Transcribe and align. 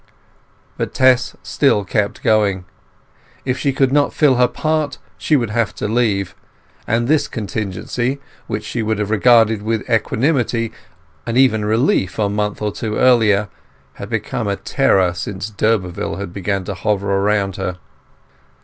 But 0.77 0.95
Tess 0.95 1.35
still 1.43 1.85
kept 1.85 2.23
going: 2.23 2.65
if 3.45 3.59
she 3.59 3.71
could 3.71 3.93
not 3.93 4.15
fill 4.15 4.33
her 4.37 4.47
part 4.47 4.97
she 5.15 5.35
would 5.35 5.51
have 5.51 5.75
to 5.75 5.87
leave; 5.87 6.33
and 6.87 7.07
this 7.07 7.27
contingency, 7.27 8.19
which 8.47 8.63
she 8.63 8.81
would 8.81 8.97
have 8.97 9.11
regarded 9.11 9.61
with 9.61 9.87
equanimity 9.87 10.71
and 11.27 11.37
even 11.37 11.61
with 11.61 11.69
relief 11.69 12.17
a 12.17 12.29
month 12.29 12.63
or 12.63 12.71
two 12.71 12.97
earlier, 12.97 13.49
had 13.93 14.09
become 14.09 14.47
a 14.47 14.55
terror 14.55 15.13
since 15.13 15.51
d'Urberville 15.51 16.15
had 16.15 16.33
begun 16.33 16.63
to 16.63 16.73
hover 16.73 17.21
round 17.21 17.57
her. 17.57 17.77